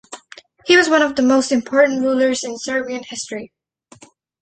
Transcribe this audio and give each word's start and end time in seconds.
He 0.65 0.75
was 0.75 0.89
one 0.89 1.03
of 1.03 1.15
the 1.15 1.21
most 1.21 1.51
important 1.51 2.01
rulers 2.01 2.43
in 2.43 2.57
Serbian 2.57 3.03
history. 3.03 3.53